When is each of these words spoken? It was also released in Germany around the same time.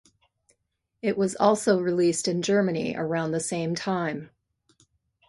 It 1.03 1.15
was 1.15 1.35
also 1.35 1.79
released 1.79 2.27
in 2.27 2.41
Germany 2.41 2.95
around 2.97 3.33
the 3.33 3.39
same 3.39 3.75
time. 3.75 4.31